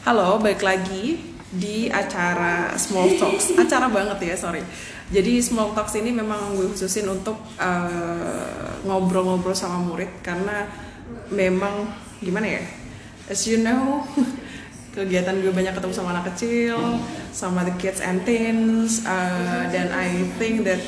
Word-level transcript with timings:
Halo, 0.00 0.40
balik 0.40 0.64
lagi 0.64 1.20
di 1.52 1.84
acara 1.92 2.72
Small 2.80 3.20
Talks. 3.20 3.52
Acara 3.52 3.92
banget 3.92 4.32
ya, 4.32 4.32
sorry. 4.32 4.64
Jadi 5.12 5.44
Small 5.44 5.76
Talks 5.76 5.92
ini 5.92 6.08
memang 6.08 6.56
gue 6.56 6.72
khususin 6.72 7.04
untuk 7.04 7.36
uh, 7.60 8.80
ngobrol-ngobrol 8.88 9.52
sama 9.52 9.76
murid 9.76 10.08
karena 10.24 10.64
memang 11.28 11.92
gimana 12.16 12.48
ya? 12.48 12.64
As 13.28 13.44
you 13.44 13.60
know, 13.60 14.00
kegiatan 14.96 15.36
gue 15.36 15.52
banyak 15.52 15.76
ketemu 15.76 15.92
sama 15.92 16.16
anak 16.16 16.32
kecil, 16.32 16.80
sama 17.36 17.68
the 17.68 17.76
kids 17.76 18.00
and 18.00 18.24
teens, 18.24 19.04
uh, 19.04 19.68
dan 19.68 19.92
I 19.92 20.32
think 20.40 20.64
that 20.64 20.80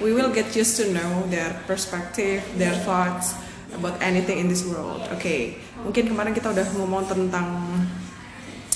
we 0.00 0.16
will 0.16 0.32
get 0.32 0.56
used 0.56 0.80
to 0.80 0.88
know 0.88 1.28
their 1.28 1.52
perspective, 1.68 2.40
their 2.56 2.72
thoughts 2.88 3.36
about 3.76 4.00
anything 4.00 4.40
in 4.40 4.48
this 4.48 4.64
world. 4.64 5.04
Oke, 5.12 5.20
okay. 5.20 5.40
mungkin 5.84 6.08
kemarin 6.08 6.32
kita 6.32 6.48
udah 6.48 6.64
ngomong 6.80 7.04
tentang 7.04 7.73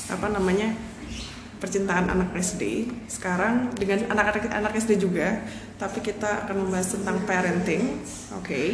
apa 0.08 0.26
namanya 0.32 0.72
percintaan 1.58 2.08
anak 2.08 2.32
SD. 2.38 2.88
Sekarang 3.10 3.74
dengan 3.74 4.06
anak-anak 4.08 4.50
anak 4.54 4.72
SD 4.78 5.02
juga, 5.02 5.42
tapi 5.76 6.00
kita 6.00 6.46
akan 6.46 6.66
membahas 6.66 6.94
tentang 6.94 7.22
parenting. 7.26 8.00
Oke. 8.38 8.46
Okay. 8.46 8.68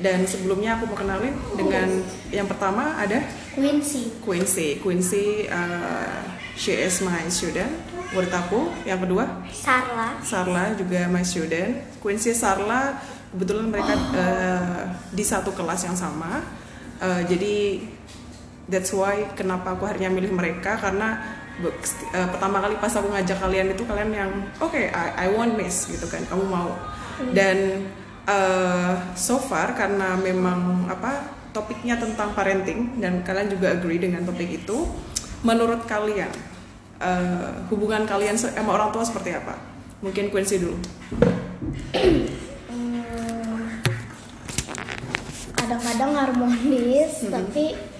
Dan 0.00 0.24
sebelumnya 0.24 0.80
aku 0.80 0.88
mau 0.88 0.96
kenalin 0.96 1.36
dengan 1.52 2.00
yang 2.32 2.48
pertama 2.48 2.96
ada 2.96 3.20
Quincy. 3.52 4.24
Quincy. 4.24 4.80
Quincy 4.80 5.46
uh, 5.52 6.24
she 6.56 6.72
is 6.72 7.04
my 7.04 7.28
student. 7.28 7.68
Murid 8.16 8.32
aku. 8.32 8.72
Yang 8.88 9.04
kedua 9.04 9.24
Sarla. 9.52 10.16
Sarla 10.24 10.64
juga 10.80 11.04
my 11.12 11.20
student. 11.20 12.00
Quincy 12.00 12.32
Sarla 12.32 12.96
kebetulan 13.36 13.68
mereka 13.68 13.92
uh, 14.16 14.82
di 15.12 15.24
satu 15.24 15.52
kelas 15.52 15.84
yang 15.84 15.96
sama. 15.98 16.40
Uh, 17.02 17.20
jadi 17.28 17.84
that's 18.72 18.96
why 18.96 19.28
kenapa 19.36 19.76
aku 19.76 19.84
akhirnya 19.84 20.08
milih 20.08 20.32
mereka 20.32 20.80
karena 20.80 21.20
uh, 21.60 22.28
pertama 22.32 22.64
kali 22.64 22.80
pas 22.80 22.92
aku 22.96 23.12
ngajak 23.12 23.38
kalian 23.38 23.68
itu 23.76 23.84
kalian 23.84 24.10
yang 24.10 24.30
oke 24.56 24.72
okay, 24.72 24.88
I, 24.88 25.28
I 25.28 25.36
want 25.36 25.54
miss 25.60 25.84
gitu 25.86 26.08
kan 26.08 26.24
kamu 26.26 26.48
mau. 26.48 26.72
Dan 27.36 27.86
uh, 28.24 28.96
so 29.12 29.36
far 29.36 29.76
karena 29.76 30.16
memang 30.16 30.88
apa 30.88 31.28
topiknya 31.52 32.00
tentang 32.00 32.32
parenting 32.32 32.96
dan 32.96 33.20
kalian 33.20 33.52
juga 33.52 33.76
agree 33.76 34.00
dengan 34.00 34.24
topik 34.24 34.48
itu 34.48 34.88
menurut 35.44 35.84
kalian 35.84 36.32
uh, 36.98 37.68
hubungan 37.68 38.08
kalian 38.08 38.40
sama 38.40 38.72
orang 38.80 38.90
tua 38.90 39.04
seperti 39.04 39.36
apa? 39.36 39.54
Mungkin 40.00 40.32
Quincy 40.32 40.58
dulu. 40.58 40.76
Kadang-kadang 45.54 46.10
harmonis 46.18 47.22
hmm. 47.22 47.30
tapi 47.30 47.91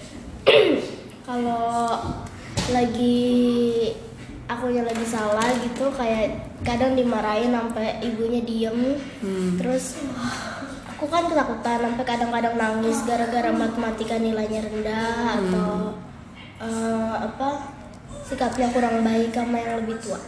kalau 1.27 1.99
lagi 2.71 3.19
aku 4.47 4.71
yang 4.71 4.85
lagi 4.87 5.05
salah 5.07 5.47
gitu 5.63 5.87
kayak 5.95 6.35
kadang 6.63 6.95
dimarahin 6.95 7.51
sampai 7.51 7.99
ibunya 8.03 8.43
diem 8.43 8.99
hmm. 9.23 9.59
terus 9.59 9.99
aku 10.87 11.07
kan 11.07 11.27
ketakutan 11.27 11.79
sampai 11.83 12.05
kadang-kadang 12.07 12.55
nangis 12.55 13.03
gara-gara 13.03 13.51
matematika 13.51 14.15
nilainya 14.15 14.63
rendah 14.63 15.35
hmm. 15.35 15.39
atau 15.47 15.71
uh, 16.63 17.15
apa 17.27 17.49
sikapnya 18.23 18.71
kurang 18.71 19.03
baik 19.03 19.35
sama 19.35 19.59
yang 19.59 19.83
lebih 19.83 19.99
tua. 19.99 20.19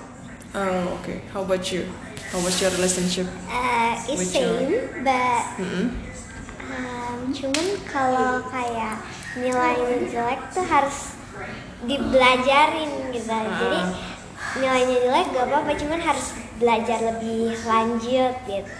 Oh 0.55 0.99
oke, 0.99 1.03
okay. 1.03 1.17
how 1.31 1.43
about 1.43 1.63
you? 1.71 1.83
How 2.31 2.39
was 2.43 2.59
your 2.59 2.71
relationship? 2.75 3.27
Uh, 3.47 3.95
it's 4.08 4.31
same, 4.31 4.67
your... 4.67 4.88
but 5.03 5.43
mm 5.59 5.67
-hmm. 5.67 5.86
Um, 6.76 7.20
cuman 7.31 7.68
kalau 7.88 8.31
kayak 8.52 9.00
nilai 9.40 9.78
jelek 10.12 10.42
tuh 10.52 10.66
harus 10.68 11.16
dibelajarin 11.84 12.92
gitu 13.12 13.28
jadi 13.32 13.80
nilainya 14.59 14.98
jelek 15.04 15.28
gak 15.36 15.45
apa-apa 15.52 15.72
cuman 15.76 16.00
harus 16.00 16.28
belajar 16.56 17.00
lebih 17.04 17.56
lanjut 17.67 18.34
gitu 18.48 18.72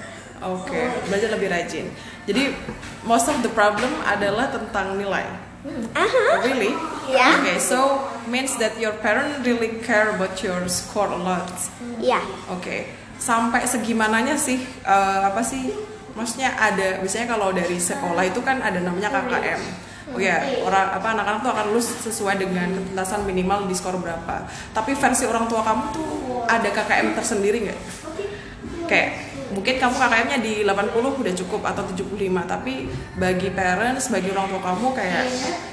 oke 0.44 0.68
okay. 0.68 0.96
belajar 1.12 1.30
lebih 1.36 1.47
rajin 1.52 1.86
jadi 2.24 2.56
most 3.03 3.28
of 3.28 3.38
the 3.44 3.52
problem 3.52 3.92
adalah 4.08 4.48
tentang 4.52 4.96
nilai 4.96 5.28
Uh-huh. 5.66 6.46
Really? 6.46 6.78
Yeah. 7.09 7.42
Okay, 7.42 7.58
so 7.58 8.06
means 8.30 8.53
that 8.62 8.78
your 8.78 8.94
parent 9.02 9.42
really 9.42 9.81
care 9.81 10.14
about 10.14 10.38
your 10.46 10.62
score 10.69 11.09
a 11.09 11.18
lot. 11.18 11.50
Yeah. 11.98 12.22
Oke. 12.53 12.62
Okay. 12.62 12.80
Sampai 13.18 13.66
segimananya 13.66 14.38
sih 14.38 14.62
uh, 14.86 15.34
apa 15.34 15.42
sih? 15.42 15.74
Maksudnya 16.14 16.54
ada 16.54 17.02
biasanya 17.02 17.28
kalau 17.34 17.50
dari 17.50 17.82
sekolah 17.82 18.24
itu 18.30 18.40
kan 18.46 18.62
ada 18.62 18.78
namanya 18.78 19.10
KKM 19.10 19.86
oh 20.14 20.22
ya 20.22 20.38
orang 20.62 21.02
apa 21.02 21.08
anak-anak 21.18 21.40
tuh 21.42 21.52
akan 21.52 21.66
lulus 21.74 21.88
sesuai 22.06 22.38
dengan 22.38 22.70
ketuntasan 22.78 23.26
minimal 23.26 23.66
di 23.66 23.74
skor 23.74 23.98
berapa. 23.98 24.46
Tapi 24.70 24.94
versi 24.94 25.26
orang 25.26 25.50
tua 25.50 25.66
kamu 25.66 25.84
tuh 25.90 26.10
ada 26.46 26.70
KKM 26.70 27.18
tersendiri 27.18 27.58
nggak? 27.66 27.80
Kayak 28.86 29.10
mungkin 29.50 29.76
kamu 29.82 29.96
KKM-nya 29.98 30.38
di 30.46 30.54
80 30.62 31.22
udah 31.26 31.34
cukup 31.42 31.62
atau 31.66 31.82
75 31.90 32.22
tapi 32.46 32.86
bagi 33.18 33.50
parents 33.50 34.14
bagi 34.14 34.30
orang 34.30 34.52
tua 34.52 34.62
kamu 34.62 34.88
kayak 34.94 35.24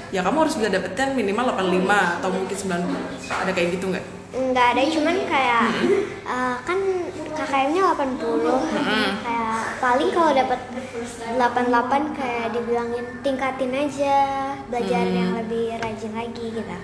ya 0.09 0.21
kamu 0.25 0.37
harus 0.45 0.55
bisa 0.57 0.69
dapetin 0.69 1.13
minimal 1.13 1.53
85 1.57 2.21
atau 2.21 2.29
mungkin 2.33 2.57
90 2.57 3.43
ada 3.43 3.51
kayak 3.53 3.69
gitu 3.77 3.85
nggak? 3.93 4.05
Nggak 4.33 4.67
ada 4.73 4.81
cuman 4.97 5.15
kayak 5.29 5.65
uh, 6.25 6.55
kan 6.65 6.79
KKM-nya 7.33 7.81
80 7.97 8.17
hmm. 8.21 9.11
kayak 9.25 9.61
paling 9.81 10.09
kalau 10.13 10.31
dapat 10.31 10.59
88 11.35 12.17
kayak 12.17 12.47
dibilangin 12.55 13.05
tingkatin 13.25 13.73
aja 13.73 14.17
belajar 14.69 15.03
hmm. 15.03 15.17
yang 15.17 15.29
lebih 15.37 15.65
rajin 15.81 16.13
lagi 16.13 16.45
gitu. 16.53 16.77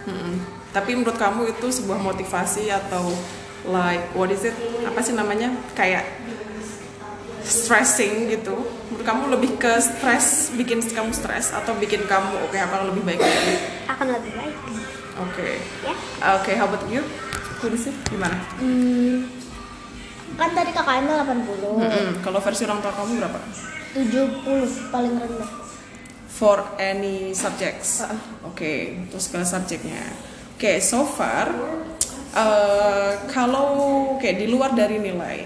Hmm. 0.00 0.40
tapi 0.72 0.96
menurut 0.96 1.20
kamu 1.20 1.52
itu 1.52 1.68
sebuah 1.68 2.00
motivasi 2.00 2.72
atau 2.72 3.12
like 3.68 4.04
what 4.16 4.32
is 4.32 4.44
it? 4.46 4.56
Apa 4.86 5.04
sih 5.04 5.12
namanya? 5.12 5.52
Kayak 5.76 6.06
stressing 7.44 8.30
gitu. 8.30 8.56
Menurut 8.88 9.04
kamu 9.04 9.22
lebih 9.36 9.50
ke 9.60 9.72
stress 9.80 10.54
bikin 10.54 10.80
kamu 10.84 11.12
stres 11.12 11.52
atau 11.52 11.74
bikin 11.76 12.04
kamu 12.06 12.40
oke 12.46 12.52
okay, 12.52 12.60
apa 12.62 12.88
lebih 12.88 13.02
baik 13.04 13.20
lagi? 13.20 13.54
Akan 13.90 14.06
lebih 14.12 14.32
baik. 14.36 14.56
Oke. 15.20 15.34
Okay. 15.36 15.54
ya. 15.84 15.94
Oke 16.38 16.42
okay, 16.46 16.54
how 16.56 16.66
about 16.68 16.84
you? 16.88 17.02
Kondisi 17.60 17.92
gimana? 18.08 18.40
Hmm, 18.56 19.28
kan 20.40 20.56
tadi 20.56 20.72
KKM 20.72 21.04
80 21.04 21.36
-hmm. 21.60 22.08
kalau 22.24 22.40
versi 22.40 22.64
orang 22.64 22.80
tua 22.80 22.96
kamu 22.96 23.20
berapa? 23.20 23.38
70 23.92 24.88
paling 24.88 25.14
rendah. 25.20 25.50
For 26.40 26.64
any 26.80 27.36
subjects? 27.36 28.00
Uh 28.00 28.08
-uh. 28.08 28.20
oke 28.48 28.56
okay, 28.56 29.04
terus 29.12 29.28
segala 29.28 29.44
subjeknya 29.44 30.00
oke 30.56 30.64
okay, 30.64 30.80
so 30.80 31.04
far 31.04 31.52
uh, 32.32 33.12
kalau 33.28 33.68
kayak 34.16 34.40
di 34.40 34.46
luar 34.48 34.72
dari 34.72 34.96
nilai 34.96 35.44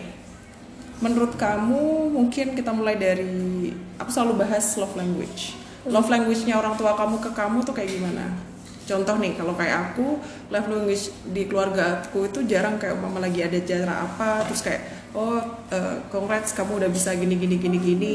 menurut 1.03 1.35
kamu 1.35 2.15
mungkin 2.15 2.55
kita 2.55 2.71
mulai 2.71 2.95
dari 2.95 3.75
aku 3.99 4.09
selalu 4.09 4.47
bahas 4.47 4.79
love 4.79 4.95
language. 4.95 5.59
Love 5.85 6.09
language-nya 6.09 6.57
orang 6.57 6.81
tua 6.81 6.97
kamu 6.97 7.21
ke 7.21 7.31
kamu 7.37 7.61
tuh 7.61 7.77
kayak 7.77 7.93
gimana 7.93 8.54
contoh 8.85 9.17
nih 9.17 9.33
kalau 9.37 9.57
kayak 9.57 9.93
aku 9.93 10.21
love 10.53 10.69
language 10.69 11.11
di 11.33 11.49
keluarga 11.49 12.05
aku 12.05 12.29
itu 12.29 12.45
jarang 12.45 12.77
kayak 12.77 13.01
mama 13.01 13.25
lagi 13.25 13.41
ada 13.41 13.57
acara 13.57 14.05
apa 14.05 14.45
terus 14.49 14.61
kayak 14.61 14.83
oh 15.15 15.39
uh, 15.71 15.97
congrats 16.11 16.53
kamu 16.53 16.83
udah 16.85 16.91
bisa 16.91 17.15
gini 17.15 17.39
gini 17.39 17.57
gini 17.57 17.79
gini. 17.79 18.15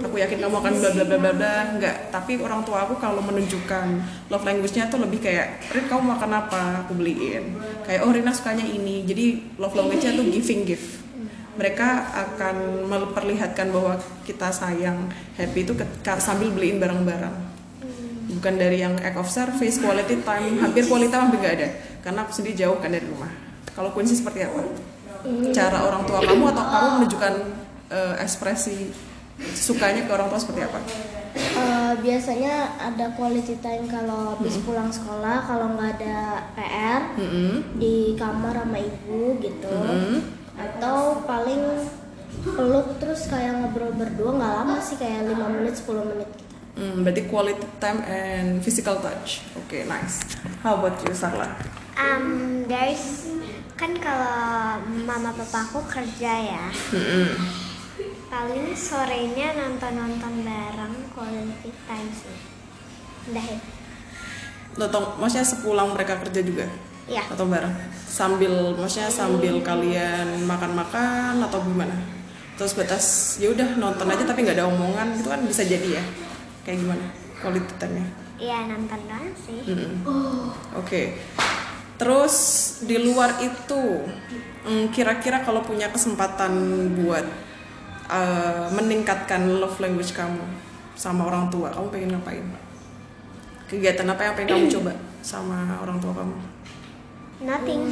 Aku 0.00 0.16
yakin 0.16 0.40
kamu 0.40 0.56
akan 0.56 0.72
bla 0.80 0.90
bla 0.96 1.04
bla 1.04 1.18
bla 1.20 1.32
bla. 1.36 1.56
Nggak 1.76 1.96
tapi 2.08 2.40
orang 2.40 2.64
tua 2.64 2.88
aku 2.88 2.96
kalau 2.96 3.20
menunjukkan 3.20 3.86
love 4.32 4.40
language-nya 4.48 4.88
tuh 4.88 5.04
lebih 5.04 5.20
kayak 5.20 5.60
Rin 5.68 5.84
kamu 5.84 6.16
makan 6.16 6.30
apa? 6.32 6.88
Aku 6.88 6.96
beliin. 6.96 7.60
Kayak 7.84 8.08
oh 8.08 8.10
Rina 8.10 8.32
sukanya 8.32 8.64
ini. 8.64 9.04
Jadi 9.04 9.56
love 9.60 9.76
language-nya 9.76 10.16
tuh 10.16 10.26
giving 10.32 10.64
gift 10.64 11.04
mereka 11.52 12.08
akan 12.16 12.88
memperlihatkan 12.88 13.68
bahwa 13.68 14.00
kita 14.24 14.48
sayang 14.48 15.12
happy 15.36 15.68
itu 15.68 15.76
sambil 16.16 16.48
beliin 16.48 16.80
barang-barang 16.80 17.51
bukan 18.42 18.58
dari 18.58 18.82
yang 18.82 18.98
act 18.98 19.14
of 19.14 19.30
service 19.30 19.78
quality 19.78 20.18
time 20.26 20.58
hampir 20.58 20.82
quality 20.90 21.14
time 21.14 21.30
hampir 21.30 21.38
nggak 21.38 21.54
ada 21.62 21.68
karena 22.02 22.26
aku 22.26 22.34
sendiri 22.34 22.58
jauh 22.58 22.74
kan 22.82 22.90
dari 22.90 23.06
rumah 23.06 23.30
kalau 23.70 23.94
Quincy 23.94 24.18
seperti 24.18 24.42
apa 24.42 24.66
cara 25.54 25.86
orang 25.86 26.02
tua 26.02 26.18
kamu 26.26 26.50
atau 26.50 26.64
kamu 26.66 26.88
menunjukkan 26.98 27.34
uh, 27.94 28.14
ekspresi 28.18 28.90
sukanya 29.54 30.02
ke 30.02 30.10
orang 30.10 30.26
tua 30.26 30.42
seperti 30.42 30.66
apa 30.66 30.82
uh, 31.54 31.94
biasanya 32.02 32.82
ada 32.82 33.14
quality 33.14 33.62
time 33.62 33.86
kalau 33.86 34.34
habis 34.34 34.58
mm-hmm. 34.58 34.66
pulang 34.66 34.90
sekolah 34.90 35.46
kalau 35.46 35.78
nggak 35.78 36.02
ada 36.02 36.42
PR 36.58 37.02
mm-hmm. 37.22 37.78
di 37.78 38.18
kamar 38.18 38.66
sama 38.66 38.78
ibu 38.82 39.38
gitu 39.38 39.70
mm-hmm. 39.70 40.18
atau 40.58 41.22
paling 41.22 41.62
peluk 42.42 42.98
terus 42.98 43.30
kayak 43.30 43.54
ngobrol 43.62 43.94
berdua 43.94 44.34
nggak 44.34 44.52
lama 44.58 44.76
sih 44.82 44.98
kayak 44.98 45.30
5 45.30 45.54
menit 45.62 45.74
10 45.78 46.10
menit 46.10 46.28
Hmm, 46.72 47.04
berarti 47.04 47.28
quality 47.28 47.66
time 47.76 48.00
and 48.08 48.64
physical 48.64 48.96
touch. 48.98 49.44
Oke, 49.54 49.68
okay, 49.68 49.82
nice. 49.84 50.24
How 50.64 50.80
about 50.80 50.96
you, 51.04 51.12
Sarla? 51.12 51.52
Um, 51.94 52.64
guys, 52.64 53.28
kan 53.76 53.92
kalau 54.00 54.80
mama 55.04 55.36
papaku 55.36 55.84
kerja 55.84 56.32
ya. 56.32 56.64
Mm-hmm. 56.72 57.28
Paling 58.32 58.72
sorenya 58.72 59.52
nonton-nonton 59.52 60.48
bareng 60.48 60.96
quality 61.12 61.70
time 61.84 62.08
sih. 62.16 62.38
Udah 63.28 63.44
ya. 63.44 63.60
atau 64.72 65.20
maksudnya 65.20 65.44
sepulang 65.44 65.92
mereka 65.92 66.16
kerja 66.24 66.40
juga 66.40 66.64
Iya. 67.04 67.28
atau 67.28 67.44
bareng 67.44 67.74
sambil 68.08 68.72
maksudnya 68.72 69.12
sambil 69.12 69.60
kalian 69.60 70.48
makan-makan 70.48 71.44
atau 71.44 71.60
gimana 71.60 71.92
terus 72.56 72.72
batas 72.72 73.36
ya 73.36 73.50
udah 73.50 73.74
nonton 73.76 74.06
aja 74.06 74.24
tapi 74.24 74.46
nggak 74.46 74.56
ada 74.56 74.70
omongan 74.70 75.18
gitu 75.18 75.28
kan 75.28 75.44
bisa 75.44 75.66
jadi 75.66 75.98
ya 75.98 76.04
kayak 76.62 76.78
gimana 76.82 77.06
quality 77.42 77.74
time-nya 77.78 78.06
Iya 78.42 78.66
nonton 78.66 79.00
doang 79.06 79.30
sih. 79.38 79.60
Mm-mm. 79.70 80.02
Oke. 80.74 81.14
Terus 81.94 82.34
di 82.82 82.98
luar 82.98 83.38
itu, 83.38 84.02
mm, 84.66 84.90
kira-kira 84.90 85.46
kalau 85.46 85.62
punya 85.62 85.86
kesempatan 85.94 86.50
buat 86.98 87.22
uh, 88.10 88.66
meningkatkan 88.74 89.62
love 89.62 89.78
language 89.78 90.10
kamu 90.10 90.42
sama 90.98 91.30
orang 91.30 91.46
tua, 91.54 91.70
kamu 91.70 91.86
pengen 91.94 92.10
ngapain? 92.18 92.42
Kegiatan 93.70 94.10
apa 94.10 94.20
yang 94.26 94.34
pengen 94.34 94.50
kamu 94.58 94.66
coba 94.82 94.92
sama 95.22 95.78
orang 95.78 96.02
tua 96.02 96.10
kamu? 96.10 96.36
Nothing. 97.46 97.82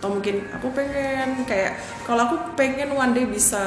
Atau 0.00 0.16
mungkin 0.16 0.48
aku 0.48 0.72
pengen 0.72 1.44
kayak 1.44 1.76
kalau 2.08 2.24
aku 2.24 2.56
pengen 2.56 2.88
one 2.90 3.12
day 3.12 3.28
bisa 3.28 3.60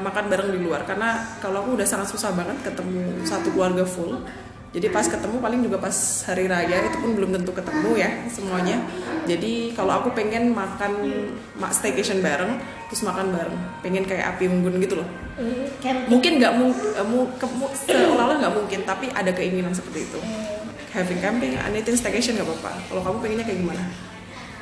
makan 0.00 0.32
bareng 0.32 0.48
di 0.48 0.64
luar 0.64 0.80
karena 0.88 1.20
kalau 1.38 1.60
aku 1.60 1.76
udah 1.76 1.84
sangat 1.84 2.08
susah 2.08 2.32
banget 2.32 2.56
ketemu 2.64 3.20
satu 3.20 3.52
keluarga 3.52 3.84
full. 3.84 4.16
Jadi 4.72 4.90
pas 4.90 5.06
ketemu 5.06 5.38
paling 5.38 5.60
juga 5.62 5.78
pas 5.78 5.92
hari 6.26 6.50
raya 6.50 6.82
itu 6.82 6.98
pun 6.98 7.14
belum 7.14 7.30
tentu 7.30 7.52
ketemu 7.52 7.94
ya 7.94 8.10
semuanya. 8.26 8.80
Jadi 9.22 9.70
kalau 9.70 10.02
aku 10.02 10.16
pengen 10.16 10.50
makan 10.50 10.92
mak 11.54 11.70
staycation 11.70 12.18
bareng 12.18 12.58
terus 12.88 13.04
makan 13.04 13.30
bareng, 13.30 13.54
pengen 13.84 14.02
kayak 14.02 14.34
api 14.34 14.48
unggun 14.48 14.80
gitu 14.80 14.98
loh. 14.98 15.06
Camping. 15.78 16.10
Mungkin 16.10 16.32
nggak 16.40 16.52
mu, 16.56 16.66
eh, 16.74 17.06
mu, 17.06 17.28
ke- 17.36 17.54
mu- 17.54 17.70
seolah-olah 17.70 18.40
nggak 18.40 18.54
mungkin, 18.56 18.80
tapi 18.82 19.06
ada 19.10 19.30
keinginan 19.30 19.70
seperti 19.70 20.10
itu. 20.10 20.18
Having 20.90 21.20
camping, 21.20 21.52
anything 21.54 21.94
staycation 21.94 22.34
nggak 22.34 22.48
apa-apa. 22.48 22.74
Kalau 22.88 23.02
kamu 23.04 23.16
pengennya 23.20 23.46
kayak 23.46 23.60
gimana? 23.62 23.82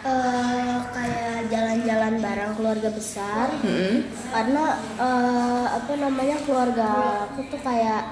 Eh, 0.02 0.76
kayak 0.90 1.46
jalan-jalan 1.46 2.18
bareng 2.18 2.52
keluarga 2.58 2.90
besar 2.90 3.54
Mm-mm. 3.62 4.02
karena 4.34 4.64
eh, 4.98 5.66
apa 5.78 5.92
namanya 5.94 6.42
keluarga 6.42 6.90
aku 7.30 7.46
tuh 7.46 7.62
kayak 7.62 8.10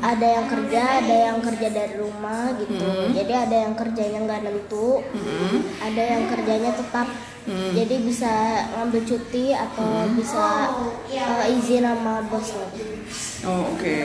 ada 0.00 0.26
yang 0.40 0.46
kerja 0.48 1.04
ada 1.04 1.16
yang 1.28 1.38
kerja 1.44 1.68
dari 1.68 2.00
rumah 2.00 2.56
gitu 2.56 3.12
jadi 3.12 3.44
ada 3.44 3.56
yang 3.68 3.74
kerjanya 3.76 4.18
nggak 4.24 4.40
nentu 4.40 5.04
ada 5.84 6.02
yang 6.16 6.24
kerjanya 6.32 6.70
tetap 6.80 7.08
jadi 7.76 7.94
bisa 8.00 8.32
ngambil 8.72 9.02
cuti 9.04 9.52
atau 9.52 10.08
bisa 10.16 10.72
eh, 11.12 11.56
izin 11.60 11.84
sama 11.84 12.24
bosnya 12.32 12.72
Oh 13.44 13.74
oke. 13.74 13.98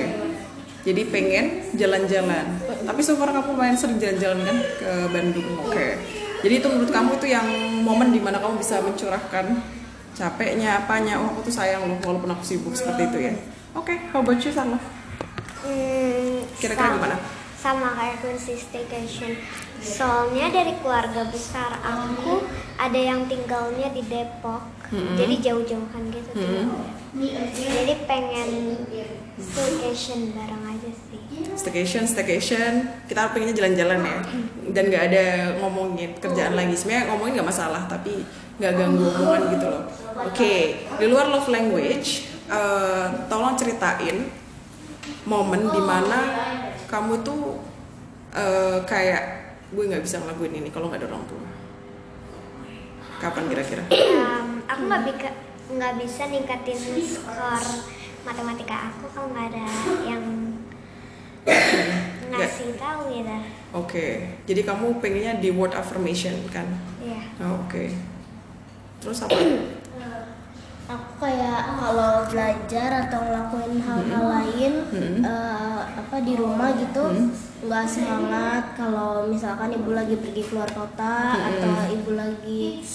Jadi 0.82 1.02
pengen 1.14 1.46
jalan-jalan. 1.78 2.58
Tapi 2.88 3.00
so 3.06 3.14
far 3.20 3.30
kamu 3.30 3.54
main 3.54 3.76
sering 3.78 4.02
jalan-jalan 4.02 4.40
kan 4.42 4.58
ke 4.82 4.92
Bandung. 5.14 5.46
Oke. 5.62 6.18
Jadi 6.42 6.54
itu 6.62 6.68
menurut 6.70 6.92
kamu 6.94 7.10
itu 7.18 7.28
yang 7.34 7.48
momen 7.82 8.14
di 8.14 8.22
mana 8.22 8.38
kamu 8.38 8.62
bisa 8.62 8.78
mencurahkan 8.82 9.58
capeknya, 10.14 10.86
apanya. 10.86 11.22
Oh 11.22 11.34
aku 11.34 11.50
tuh 11.50 11.54
sayang 11.54 11.86
loh 11.86 11.98
walaupun 12.02 12.30
aku 12.34 12.44
sibuk 12.46 12.74
seperti 12.74 13.10
itu 13.10 13.18
ya. 13.30 13.34
Oke, 13.74 13.94
how 14.14 14.22
about 14.22 14.42
you? 14.42 14.52
Hmm, 14.54 16.46
Kira-kira 16.58 16.98
gimana? 16.98 17.18
Sama 17.58 17.98
kayak 17.98 18.22
Quincy 18.22 18.54
Staycation. 18.54 19.34
Soalnya 19.82 20.54
dari 20.54 20.78
keluarga 20.82 21.26
besar 21.30 21.82
aku 21.82 22.46
ada 22.78 22.98
yang 22.98 23.26
tinggalnya 23.26 23.90
di 23.94 24.06
Depok, 24.06 24.62
jadi 24.94 25.36
jauh-jauhan 25.42 26.04
gitu 26.14 26.30
tinggalnya. 26.34 26.94
Jadi 27.54 27.94
pengen 28.06 28.50
staycation 29.38 30.38
bareng 30.38 30.64
aja 30.70 30.90
sih. 30.94 31.22
Staycation, 31.58 32.04
staycation. 32.06 32.74
Kita 33.10 33.34
pengennya 33.34 33.58
jalan-jalan 33.58 34.00
ya. 34.06 34.20
Dan 34.74 34.84
nggak 34.94 35.04
ada 35.14 35.26
ngomongin 35.62 36.14
kerjaan 36.22 36.54
lagi. 36.54 36.78
Sebenarnya 36.78 37.10
ngomongin 37.14 37.42
nggak 37.42 37.50
masalah, 37.50 37.90
tapi 37.90 38.22
nggak 38.62 38.74
ganggu 38.78 39.06
omongan 39.14 39.42
gitu 39.54 39.66
loh. 39.66 39.84
Oke, 40.30 40.54
di 40.98 41.06
luar 41.06 41.30
love 41.30 41.50
language, 41.50 42.26
eh, 42.50 43.06
tolong 43.30 43.54
ceritain 43.58 44.30
momen 45.26 45.70
di 45.70 45.82
mana 45.82 46.20
kamu 46.88 47.14
tuh 47.22 47.60
eh, 48.32 48.80
kayak 48.88 49.24
gue 49.76 49.84
nggak 49.84 50.04
bisa 50.04 50.24
ngelakuin 50.24 50.64
ini 50.64 50.70
kalau 50.72 50.88
nggak 50.88 51.04
ada 51.04 51.10
orang 51.12 51.26
tua. 51.28 51.44
Kapan 53.18 53.44
kira-kira? 53.52 53.84
Em, 53.92 54.62
aku 54.64 54.82
nggak 54.88 55.04
bisa 55.10 55.30
nggak 55.68 55.94
bisa 56.00 56.24
ningkatin 56.32 56.80
skor 57.04 57.64
matematika 58.24 58.88
aku 58.88 59.06
kalau 59.12 59.28
nggak 59.36 59.52
ada 59.52 59.68
yang 60.08 60.24
ngasih 62.32 62.76
tahu 62.80 63.12
gitu. 63.12 63.38
Oke, 63.76 64.08
jadi 64.48 64.62
kamu 64.64 65.00
pengennya 65.04 65.40
di 65.40 65.52
word 65.52 65.76
affirmation 65.76 66.36
kan? 66.52 66.68
Iya. 67.04 67.24
Oh, 67.44 67.64
Oke. 67.68 67.92
Terus 69.04 69.24
apa? 69.24 69.36
Kayak 71.18 71.82
kalau 71.82 72.30
belajar 72.30 72.90
atau 73.10 73.20
ngelakuin 73.26 73.82
hal-hal 73.82 74.24
lain 74.30 74.74
eh, 75.26 75.82
apa 75.98 76.18
di 76.22 76.34
rumah 76.38 76.70
gitu 76.78 77.34
nggak 77.66 77.86
semangat. 77.90 78.64
Kalau 78.78 79.26
misalkan 79.26 79.74
ibu 79.74 79.98
lagi 79.98 80.14
pergi 80.18 80.46
keluar 80.46 80.70
kota 80.70 81.34
atau 81.36 81.90
ibu 81.90 82.14
lagi 82.14 82.86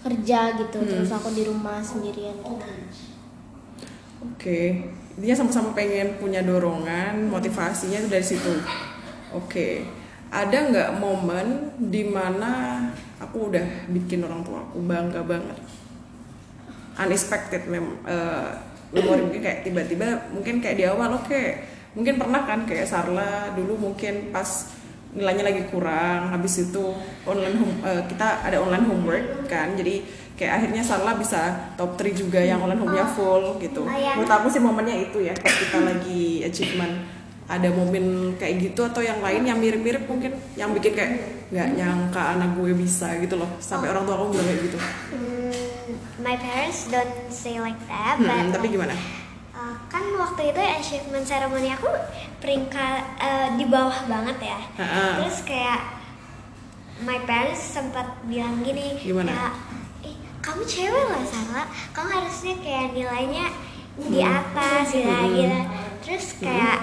kerja 0.00 0.56
gitu 0.56 0.78
terus 0.80 1.10
aku 1.12 1.28
di 1.34 1.44
rumah 1.44 1.82
sendirian. 1.84 2.38
Gitu. 2.40 2.70
Oke, 4.20 4.60
intinya 5.16 5.36
sama-sama 5.36 5.72
pengen 5.72 6.20
punya 6.20 6.44
dorongan, 6.44 7.28
motivasinya 7.28 8.04
itu 8.04 8.08
dari 8.08 8.24
situ. 8.24 8.52
Oke, 9.32 9.84
ada 10.28 10.68
nggak 10.68 11.00
momen 11.00 11.72
di 11.76 12.04
mana 12.04 12.84
aku 13.16 13.48
udah 13.48 13.64
bikin 13.88 14.24
orang 14.24 14.44
tua 14.44 14.60
aku 14.64 14.84
bangga 14.84 15.24
banget, 15.24 15.56
unexpected 17.00 17.64
mem 17.66 17.96
eh, 18.04 18.50
memori 18.90 19.22
mungkin 19.22 19.42
kayak 19.42 19.62
tiba-tiba 19.62 20.06
mungkin 20.34 20.58
kayak 20.58 20.76
di 20.76 20.84
awal 20.84 21.14
oke, 21.22 21.42
mungkin 21.94 22.18
pernah 22.18 22.42
kan 22.42 22.66
kayak 22.66 22.90
Sarla 22.90 23.54
dulu 23.54 23.78
mungkin 23.78 24.34
pas 24.34 24.76
nilainya 25.10 25.42
lagi 25.42 25.62
kurang, 25.70 26.30
habis 26.30 26.70
itu 26.70 26.94
online 27.26 27.56
home, 27.58 27.76
eh, 27.82 28.02
kita 28.06 28.46
ada 28.46 28.62
online 28.62 28.86
homework 28.86 29.26
kan, 29.50 29.74
jadi 29.74 30.02
kayak 30.38 30.52
akhirnya 30.62 30.82
Sarla 30.82 31.18
bisa 31.18 31.70
top 31.74 31.98
3 31.98 32.14
juga 32.14 32.40
yang 32.42 32.62
online 32.62 32.82
home-nya 32.82 33.06
full 33.10 33.58
gitu. 33.62 33.84
Oh. 33.86 33.90
Menurut 33.90 34.30
aku 34.30 34.46
sih 34.50 34.62
momennya 34.62 34.96
itu 35.10 35.18
ya 35.22 35.34
pas 35.36 35.52
kita 35.52 35.78
lagi 35.82 36.46
achievement 36.46 36.94
ada 37.50 37.66
momen 37.74 38.38
kayak 38.38 38.70
gitu 38.70 38.86
atau 38.86 39.02
yang 39.02 39.18
lain 39.18 39.42
yang 39.42 39.58
mirip-mirip 39.58 40.06
mungkin 40.06 40.38
yang 40.54 40.70
bikin 40.70 40.94
kayak 40.94 41.12
nggak 41.50 41.68
nyangka 41.74 42.38
anak 42.38 42.54
gue 42.54 42.70
bisa 42.78 43.18
gitu 43.18 43.34
loh 43.34 43.50
sampai 43.58 43.90
orang 43.90 44.06
tua 44.06 44.14
aku 44.14 44.38
bilang 44.38 44.46
kayak 44.46 44.60
gitu. 44.70 44.78
Hmm, 45.90 46.22
my 46.22 46.36
parents 46.36 46.86
don't 46.86 47.10
say 47.28 47.58
like 47.58 47.78
that, 47.86 48.14
but 48.18 48.30
Hmm, 48.30 48.52
tapi 48.52 48.70
like, 48.70 48.74
gimana? 48.78 48.94
uh, 49.50 49.74
kan 49.86 50.04
waktu 50.14 50.54
itu 50.54 50.60
achievement 50.60 51.26
ceremony 51.26 51.74
aku 51.74 51.90
peringkat 52.38 53.02
uh, 53.18 53.48
di 53.58 53.66
bawah 53.66 54.06
banget 54.06 54.38
ya. 54.46 54.60
Ha-ha. 54.78 55.04
Terus 55.18 55.42
kayak 55.42 55.80
my 57.00 57.18
parents 57.24 57.74
sempat 57.74 58.06
bilang 58.24 58.60
gini, 58.60 59.00
Gimana? 59.00 59.32
kayak, 59.32 59.52
"Ih, 60.04 60.14
kamu 60.38 60.62
cewek 60.62 61.04
lah 61.08 61.24
Sarah, 61.24 61.66
kamu 61.90 62.08
harusnya 62.12 62.54
kayak 62.60 62.86
nilainya 62.92 63.46
di 63.98 64.20
atas 64.20 64.84
gitu 64.90 65.08
gitu." 65.34 65.58
Terus 66.00 66.26
kayak 66.38 66.78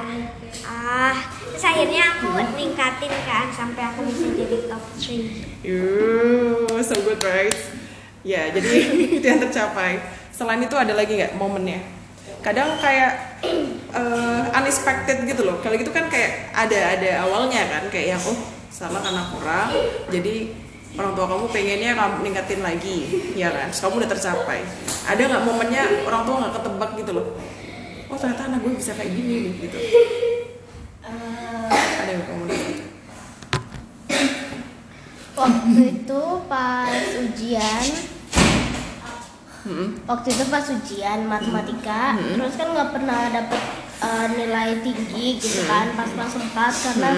ah, 0.63 1.15
terus 1.47 1.63
akhirnya 1.63 2.03
aku 2.11 2.29
ningkatin 2.53 3.13
kan 3.25 3.45
sampai 3.49 3.83
aku 3.87 4.05
bisa 4.05 4.29
jadi 4.31 4.57
top 4.67 4.83
3 4.99 5.65
Yuh, 5.65 6.79
so 6.81 6.95
good 7.01 7.21
right? 7.21 7.55
Ya, 8.27 8.51
jadi 8.51 8.91
itu 9.15 9.23
yang 9.23 9.39
tercapai. 9.39 10.03
Selain 10.35 10.59
itu 10.59 10.75
ada 10.75 10.91
lagi 10.91 11.15
nggak 11.15 11.39
momennya? 11.39 11.79
Kadang 12.43 12.75
kayak 12.83 13.39
eh, 13.95 14.41
unexpected 14.51 15.23
gitu 15.23 15.47
loh. 15.47 15.63
Kalau 15.63 15.79
gitu 15.79 15.95
kan 15.95 16.11
kayak 16.11 16.51
ada 16.51 16.99
ada 16.99 17.11
awalnya 17.23 17.63
kan 17.71 17.87
kayak 17.87 18.19
yang 18.19 18.21
oh 18.27 18.35
salah 18.67 18.99
karena 18.99 19.23
kurang. 19.31 19.71
Jadi 20.11 20.51
orang 20.99 21.15
tua 21.15 21.25
kamu 21.31 21.45
pengennya 21.55 21.91
kamu 21.95 22.15
ningkatin 22.27 22.61
lagi, 22.61 22.97
ya 23.39 23.47
kan? 23.55 23.71
Terus 23.71 23.81
kamu 23.87 23.95
udah 24.03 24.09
tercapai. 24.11 24.59
Ada 25.07 25.21
nggak 25.23 25.43
momennya 25.47 25.83
orang 26.03 26.21
tua 26.27 26.35
nggak 26.43 26.53
ketebak 26.59 26.91
gitu 26.99 27.11
loh? 27.15 27.27
Oh 28.11 28.15
ternyata 28.19 28.51
anak 28.51 28.59
gue 28.59 28.75
bisa 28.75 28.91
kayak 28.91 29.11
gini 29.15 29.35
nih 29.47 29.53
gitu. 29.63 29.77
Ada 32.03 32.11
nggak 32.11 32.27
momen 32.27 32.51
itu? 32.51 32.87
waktu 35.37 36.01
itu 36.01 36.23
pas 36.49 37.05
ujian 37.21 37.85
Hmm. 39.67 39.99
waktu 40.05 40.27
itu 40.29 40.43
pas 40.47 40.63
ujian 40.65 41.19
matematika 41.23 42.15
terus 42.15 42.55
kan 42.55 42.71
nggak 42.71 42.89
pernah 42.89 43.21
dapet 43.27 43.61
eh, 43.99 44.27
nilai 44.33 44.69
tinggi 44.79 45.27
gitu 45.35 45.61
kan 45.65 45.91
pas 45.91 46.07
kelas 46.07 46.33
4 46.39 46.55
karena 46.87 47.11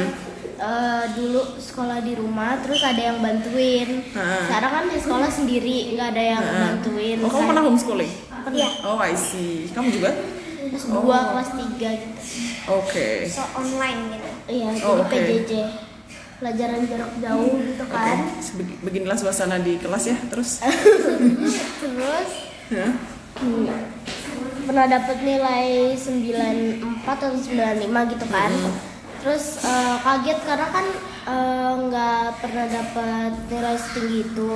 eh, 0.58 1.04
dulu 1.14 1.42
sekolah 1.56 2.02
di 2.02 2.14
rumah 2.14 2.58
terus 2.60 2.82
ada 2.82 2.98
yang 3.00 3.20
bantuin 3.20 4.02
Ha. 4.10 4.26
sekarang 4.44 4.72
kan 4.74 4.84
di 4.88 4.98
sekolah 4.98 5.30
sendiri 5.30 5.94
nggak 5.94 6.10
ada 6.10 6.24
yang 6.28 6.44
bantuin 6.44 7.18
Oh 7.20 7.30
kamu 7.30 7.46
pernah 7.48 7.64
homeschooling? 7.64 8.12
Iya. 8.50 8.70
Oh 8.82 8.98
I 8.98 9.14
see. 9.14 9.70
Kamu 9.70 9.88
juga? 9.92 10.10
kelas 10.60 10.86
Oh. 10.88 11.02
2 11.02 11.30
kelas 11.30 11.50
3 11.54 11.78
gitu 11.78 12.20
Oke. 12.68 13.08
so 13.26 13.42
online 13.54 14.00
gitu 14.12 14.30
iya 14.48 14.70
Oh, 14.80 14.98
jadi 14.98 15.02
oke. 15.02 15.10
PJJ 15.12 15.52
pelajaran 16.40 16.88
jarak 16.88 17.12
jauh 17.20 17.56
gitu 17.60 17.84
kan. 17.86 18.16
Oke, 18.16 18.64
beginilah 18.82 19.18
suasana 19.18 19.60
di 19.60 19.76
kelas 19.76 20.04
ya. 20.08 20.18
Terus, 20.32 20.64
terus? 21.80 22.30
Hmm, 23.40 23.66
pernah 24.64 24.86
dapat 24.86 25.18
nilai 25.20 25.96
94 25.96 26.84
atau 27.06 27.30
95 27.34 28.12
gitu 28.14 28.26
kan. 28.28 28.52
Terus 29.20 29.46
eh, 29.62 29.96
kaget 30.00 30.40
karena 30.46 30.68
kan 30.70 30.86
eh, 31.26 31.72
nggak 31.88 32.26
pernah 32.40 32.66
dapat 32.68 33.32
nilai 33.48 33.76
setinggi 33.76 34.20
itu. 34.24 34.52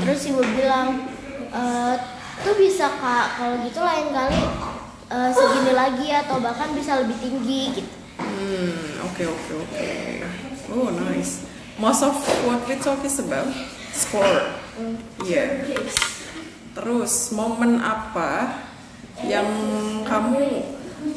Terus 0.00 0.20
ibu 0.26 0.40
bilang 0.54 1.04
"Eh, 1.50 1.94
tuh 2.40 2.54
bisa 2.56 2.88
kak 2.96 3.26
kalau 3.36 3.60
gitu 3.60 3.80
lain 3.80 4.08
kali 4.08 4.40
eh, 5.10 5.30
segini 5.34 5.72
lagi 5.74 6.08
atau 6.08 6.40
bahkan 6.40 6.72
bisa 6.72 6.96
lebih 6.96 7.16
tinggi 7.18 7.76
gitu. 7.76 7.90
Hmm, 8.16 9.04
oke 9.04 9.22
oke 9.26 9.52
oke. 9.58 9.90
Oh 10.70 10.88
nice. 10.94 11.42
Most 11.82 12.06
of 12.06 12.14
what 12.46 12.62
we 12.70 12.78
talk 12.78 13.02
is 13.02 13.18
about 13.18 13.50
score. 13.90 14.54
Iya. 15.26 15.66
Terus 16.78 17.34
momen 17.34 17.82
apa 17.82 18.62
yang 19.26 19.50
kamu 20.06 20.62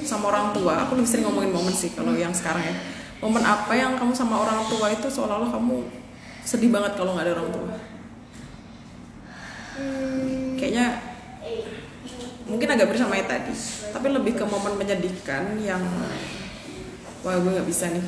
sama 0.01 0.33
orang 0.33 0.57
tua? 0.57 0.83
Aku 0.87 0.97
lebih 0.97 1.05
sering 1.05 1.29
ngomongin 1.29 1.53
momen 1.53 1.71
sih 1.71 1.93
kalau 1.93 2.17
yang 2.17 2.33
sekarang 2.33 2.65
ya. 2.65 2.75
Momen 3.21 3.45
apa 3.45 3.71
yang 3.77 3.93
kamu 3.95 4.11
sama 4.17 4.41
orang 4.41 4.65
tua 4.67 4.89
itu 4.89 5.07
seolah-olah 5.07 5.53
kamu 5.53 5.85
sedih 6.43 6.73
banget 6.73 6.97
kalau 6.97 7.13
nggak 7.13 7.29
ada 7.29 7.33
orang 7.37 7.49
tua? 7.53 7.69
Kayaknya 10.57 10.87
mungkin 12.43 12.67
agak 12.73 12.91
bersama 12.91 13.15
ya 13.15 13.25
tadi, 13.25 13.55
tapi 13.89 14.07
lebih 14.11 14.35
ke 14.35 14.43
momen 14.43 14.75
menyedihkan 14.75 15.55
yang 15.63 15.81
wah 17.23 17.39
gue 17.39 17.51
nggak 17.55 17.69
bisa 17.69 17.87
nih 17.87 18.03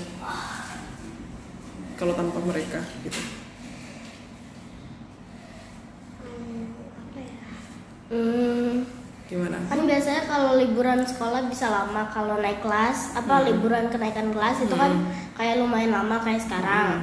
kalau 1.96 2.14
tanpa 2.16 2.40
mereka 2.44 2.80
gitu. 3.04 3.20
Hmm, 8.06 8.86
Gimana? 9.26 9.58
kan 9.66 9.82
biasanya 9.90 10.30
kalau 10.30 10.62
liburan 10.62 11.02
sekolah 11.02 11.50
bisa 11.50 11.66
lama 11.74 12.06
kalau 12.14 12.38
naik 12.38 12.62
kelas 12.62 13.18
apa 13.18 13.42
liburan 13.50 13.90
kenaikan 13.90 14.30
kelas 14.30 14.62
itu 14.62 14.78
kan 14.78 14.94
kayak 15.34 15.58
lumayan 15.58 15.90
lama 15.90 16.22
kayak 16.22 16.46
sekarang. 16.46 17.02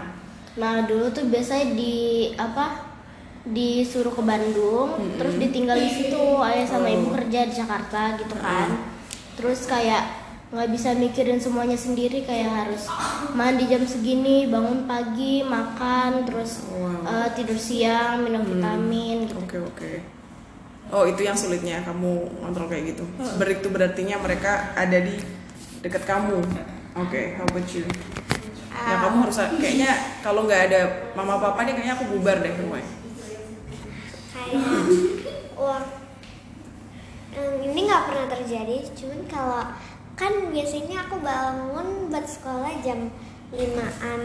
Nah 0.55 0.87
dulu 0.87 1.11
tuh 1.11 1.27
biasanya 1.27 1.75
di 1.75 2.31
apa 2.39 2.87
disuruh 3.43 4.15
ke 4.15 4.23
Bandung 4.23 5.19
terus 5.19 5.35
ditinggal 5.35 5.75
di 5.75 5.91
situ 5.91 6.23
ayah 6.47 6.63
sama 6.63 6.87
ibu 6.87 7.11
kerja 7.11 7.51
di 7.51 7.55
Jakarta 7.59 8.15
gitu 8.23 8.39
kan. 8.39 8.71
Terus 9.35 9.67
kayak 9.67 10.22
nggak 10.53 10.69
bisa 10.69 10.93
mikirin 10.93 11.41
semuanya 11.41 11.75
sendiri 11.75 12.29
kayak 12.29 12.69
harus 12.69 12.85
mandi 13.33 13.65
jam 13.65 13.81
segini 13.89 14.45
bangun 14.47 14.85
pagi 14.85 15.41
makan 15.41 16.29
terus 16.29 16.69
Wow. 16.69 17.09
eh, 17.09 17.29
tidur 17.33 17.57
siang 17.57 18.21
minum 18.21 18.45
vitamin 18.45 19.25
gitu 19.25 19.41
Oke 19.41 19.59
oke. 19.59 19.93
Oh 20.93 21.09
itu 21.09 21.25
yang 21.25 21.33
sulitnya 21.33 21.81
kamu 21.81 22.29
kontrol 22.37 22.69
kayak 22.69 22.93
gitu. 22.93 23.05
Ber 23.41 23.49
itu 23.49 23.73
berartinya 23.73 24.21
mereka 24.21 24.77
ada 24.77 25.01
di 25.01 25.17
dekat 25.81 26.05
kamu. 26.05 26.45
Oke, 27.01 27.33
how 27.41 27.49
about 27.49 27.65
you? 27.73 27.89
Ya 28.69 29.01
kamu 29.01 29.25
harus 29.25 29.41
kayaknya 29.57 29.93
kalau 30.21 30.45
nggak 30.45 30.69
ada 30.69 30.81
mama 31.17 31.41
papa 31.41 31.65
nih 31.65 31.73
kayaknya 31.73 31.95
aku 31.97 32.05
bubar 32.13 32.45
deh 32.45 32.53
kayak 32.53 32.89
wah 35.57 35.83
em, 37.33 37.55
ini 37.63 37.81
nggak 37.89 38.05
pernah 38.09 38.27
terjadi 38.29 38.77
cuman 38.93 39.21
kalau 39.31 39.63
kan 40.23 40.55
biasanya 40.55 41.03
aku 41.03 41.19
bangun 41.19 42.07
buat 42.07 42.23
sekolah 42.23 42.79
jam 42.87 43.11
5an 43.51 44.21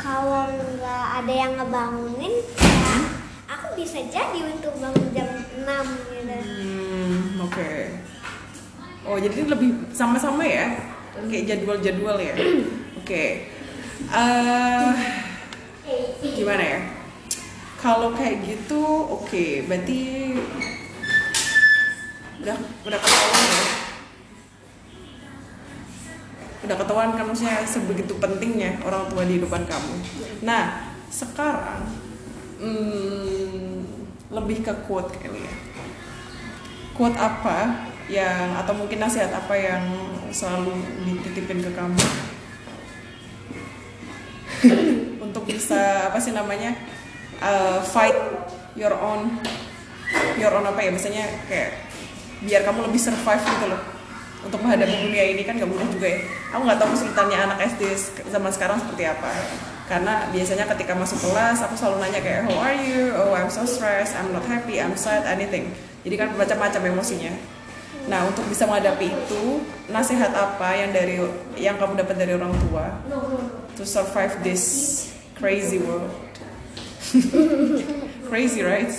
kalau 0.00 0.48
nggak 0.48 1.04
ada 1.20 1.28
yang 1.28 1.52
ngebangunin 1.60 2.40
ya 2.56 2.96
aku 3.44 3.76
bisa 3.76 4.00
jadi 4.08 4.40
untuk 4.48 4.80
bangun 4.80 5.12
jam 5.12 5.28
6 5.60 6.16
gitu 6.16 6.36
Hmm, 6.40 7.42
oke. 7.44 7.70
Oh 9.04 9.20
jadi 9.20 9.44
lebih 9.44 9.92
sama-sama 9.92 10.40
ya? 10.40 10.72
Kayak 11.28 11.44
jadwal-jadwal 11.52 12.16
ya? 12.16 12.32
Oke. 13.00 13.50
Eh, 14.14 14.88
gimana 16.22 16.62
ya? 16.62 16.80
Kalau 17.82 18.14
kayak 18.14 18.46
gitu, 18.46 19.10
oke. 19.10 19.66
Berarti 19.66 20.00
udah 22.44 22.56
udah 22.86 22.98
ketahuan 23.02 23.44
ya? 23.50 23.79
Udah 26.60 26.76
ketahuan 26.76 27.16
kan 27.16 27.24
maksudnya 27.24 27.64
sebegitu 27.64 28.20
pentingnya 28.20 28.76
orang 28.84 29.08
tua 29.08 29.24
di 29.24 29.40
depan 29.40 29.64
kamu. 29.64 29.94
Nah, 30.44 30.92
sekarang 31.08 31.88
hmm, 32.60 33.80
lebih 34.28 34.60
ke 34.60 34.72
quote 34.84 35.08
kali 35.16 35.40
ya. 35.40 35.54
Quote 36.92 37.16
apa 37.16 37.88
yang 38.12 38.60
atau 38.60 38.76
mungkin 38.76 39.00
nasihat 39.00 39.32
apa 39.32 39.56
yang 39.56 39.84
selalu 40.28 40.76
dititipin 41.08 41.64
ke 41.64 41.72
kamu? 41.72 42.04
Untuk 45.24 45.48
bisa 45.48 46.12
apa 46.12 46.20
sih 46.20 46.36
namanya 46.36 46.76
uh, 47.40 47.80
fight 47.80 48.16
your 48.76 48.92
own 49.00 49.40
your 50.36 50.52
own 50.52 50.68
apa 50.68 50.84
ya? 50.84 50.92
Biasanya 50.92 51.24
kayak 51.48 51.88
biar 52.44 52.68
kamu 52.68 52.92
lebih 52.92 53.00
survive 53.00 53.44
gitu 53.48 53.64
loh 53.72 53.99
untuk 54.40 54.58
menghadapi 54.64 54.94
dunia 55.08 55.24
ini 55.36 55.42
kan 55.44 55.60
gak 55.60 55.68
mudah 55.68 55.88
juga 55.92 56.08
ya. 56.08 56.20
Aku 56.56 56.62
nggak 56.64 56.78
tahu 56.80 56.88
kesulitannya 56.96 57.38
anak 57.38 57.58
SD 57.76 57.82
zaman 58.32 58.50
sekarang 58.52 58.76
seperti 58.80 59.04
apa. 59.06 59.30
Karena 59.90 60.30
biasanya 60.30 60.64
ketika 60.70 60.94
masuk 60.94 61.18
kelas 61.18 61.66
aku 61.66 61.74
selalu 61.74 62.06
nanya 62.06 62.20
kayak 62.22 62.46
how 62.46 62.56
are 62.62 62.78
you? 62.78 63.10
Oh 63.18 63.34
I'm 63.34 63.50
so 63.50 63.66
stressed. 63.66 64.14
I'm 64.14 64.30
not 64.30 64.46
happy. 64.46 64.78
I'm 64.78 64.94
sad 64.94 65.26
anything. 65.26 65.74
Jadi 66.06 66.14
kan 66.14 66.28
macam-macam 66.38 66.94
emosinya. 66.94 67.34
Nah 68.06 68.24
untuk 68.24 68.46
bisa 68.48 68.64
menghadapi 68.64 69.10
itu 69.10 69.60
nasihat 69.90 70.32
apa 70.32 70.78
yang 70.78 70.90
dari 70.94 71.20
yang 71.58 71.76
kamu 71.76 72.00
dapat 72.00 72.16
dari 72.16 72.32
orang 72.38 72.54
tua 72.70 73.02
to 73.76 73.84
survive 73.84 74.32
this 74.46 74.62
crazy 75.36 75.82
world? 75.82 76.08
Crazy 78.30 78.62
right? 78.62 78.94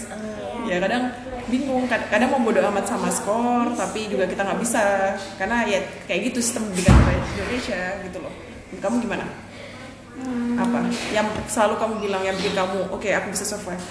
Ya 0.68 0.84
kadang 0.84 1.16
bingung. 1.52 1.84
Kad- 1.92 2.08
kadang 2.08 2.32
mau 2.32 2.40
bodo 2.40 2.64
amat 2.64 2.88
sama 2.88 3.12
skor 3.12 3.76
tapi 3.76 4.08
juga 4.08 4.24
kita 4.26 4.48
nggak 4.48 4.60
bisa. 4.64 5.14
Karena 5.36 5.68
ya 5.68 5.84
kayak 6.08 6.32
gitu 6.32 6.40
sistem 6.40 6.72
pendidikan 6.72 6.96
di 6.96 7.14
Indonesia 7.36 7.82
gitu 8.08 8.18
loh. 8.24 8.34
Kamu 8.80 8.96
gimana? 9.04 9.28
Apa? 10.56 10.80
Yang 11.12 11.28
selalu 11.52 11.76
kamu 11.76 11.94
bilang 12.00 12.24
yang 12.24 12.36
bikin 12.40 12.56
kamu 12.56 12.88
oke 12.90 13.10
aku 13.12 13.28
bisa 13.36 13.44
survive. 13.44 13.84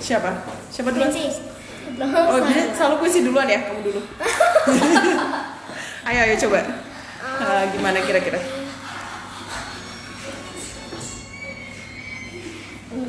Siapa? 0.00 0.32
Siapa 0.72 0.88
duluan? 0.96 1.12
Oh 2.00 2.40
dia 2.48 2.72
selalu 2.72 2.94
puisi 3.04 3.20
duluan 3.20 3.44
ya 3.44 3.60
kamu 3.68 3.84
dulu. 3.84 4.00
Ayo 6.08 6.20
ayo 6.24 6.34
coba. 6.48 6.64
Eh, 7.40 7.64
gimana 7.76 8.00
kira-kira 8.00 8.40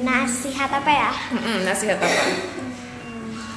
nasihat 0.01 0.69
apa 0.69 0.91
ya 0.91 1.11
Mm-mm, 1.31 1.57
nasihat 1.63 1.97
apa? 1.97 2.21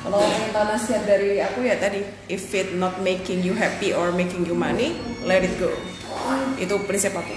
Kalau 0.04 0.20
minta 0.20 0.68
nasihat 0.68 1.08
dari 1.08 1.40
aku 1.40 1.64
ya 1.64 1.80
tadi, 1.80 2.04
if 2.28 2.52
it 2.52 2.76
not 2.76 3.00
making 3.00 3.40
you 3.40 3.56
happy 3.56 3.96
or 3.96 4.12
making 4.12 4.44
you 4.44 4.52
money, 4.52 5.00
let 5.24 5.40
it 5.40 5.56
go. 5.56 5.72
Itu 6.60 6.76
prinsip 6.84 7.16
aku. 7.16 7.32